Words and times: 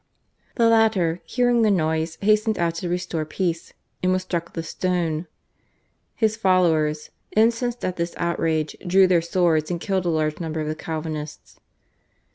The 0.55 0.67
latter, 0.67 1.21
hearing 1.25 1.61
the 1.61 1.69
noise, 1.69 2.17
hastened 2.21 2.57
out 2.57 2.73
to 2.81 2.89
restore 2.89 3.23
peace, 3.23 3.73
and 4.01 4.11
was 4.11 4.23
struck 4.23 4.45
with 4.47 4.57
a 4.57 4.63
stone. 4.67 5.27
His 6.15 6.35
followers, 6.35 7.11
incensed 7.35 7.85
at 7.85 7.97
this 7.97 8.15
outrage, 8.17 8.75
drew 8.87 9.05
their 9.05 9.21
swords 9.21 9.69
and 9.69 9.79
killed 9.79 10.07
a 10.07 10.09
large 10.09 10.39
number 10.39 10.59
of 10.59 10.67
the 10.67 10.73
Calvinists. 10.73 11.59